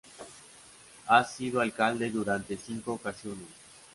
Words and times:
Ha 1.09 1.23
sido 1.25 1.61
alcalde 1.61 2.09
durante 2.09 2.57
cinco 2.57 2.93
ocasiones. 2.93 3.45